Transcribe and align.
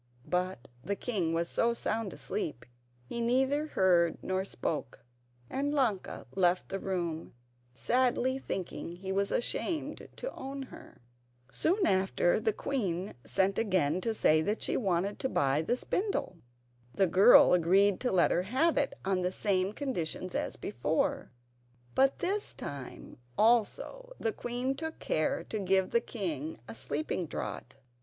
But 0.25 0.67
the 0.83 0.95
king 0.95 1.31
was 1.31 1.47
so 1.47 1.75
sound 1.75 2.11
asleep 2.11 2.65
he 3.05 3.21
neither 3.21 3.67
heard 3.67 4.17
nor 4.23 4.43
spoke, 4.43 5.05
and 5.47 5.71
Ilonka 5.71 6.25
left 6.33 6.69
the 6.69 6.79
room, 6.79 7.35
sadly 7.75 8.39
thinking 8.39 8.93
he 8.93 9.11
was 9.11 9.29
ashamed 9.31 10.07
to 10.15 10.33
own 10.33 10.63
her. 10.63 11.03
Soon 11.51 11.85
after 11.85 12.39
the 12.39 12.51
queen 12.51 13.09
again 13.09 13.27
sent 13.63 14.01
to 14.03 14.13
say 14.15 14.41
that 14.41 14.63
she 14.63 14.75
wanted 14.75 15.19
to 15.19 15.29
buy 15.29 15.61
the 15.61 15.77
spindle. 15.77 16.37
The 16.95 17.05
girl 17.05 17.53
agreed 17.53 17.99
to 17.99 18.11
let 18.11 18.31
her 18.31 18.41
have 18.41 18.79
it 18.79 18.95
on 19.05 19.21
the 19.21 19.31
same 19.31 19.71
conditions 19.71 20.33
as 20.33 20.55
before; 20.55 21.29
but 21.93 22.17
this 22.17 22.55
time, 22.55 23.17
also, 23.37 24.13
the 24.19 24.33
queen 24.33 24.73
took 24.73 24.97
care 24.97 25.43
to 25.43 25.59
give 25.59 25.91
the 25.91 26.01
king 26.01 26.57
a 26.67 26.73
sleeping 26.73 27.27
draught. 27.27 27.75